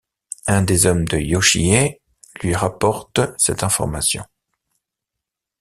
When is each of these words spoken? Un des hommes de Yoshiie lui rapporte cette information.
Un 0.47 0.63
des 0.63 0.87
hommes 0.87 1.05
de 1.05 1.19
Yoshiie 1.19 1.99
lui 2.41 2.55
rapporte 2.55 3.21
cette 3.37 3.61
information. 3.61 4.23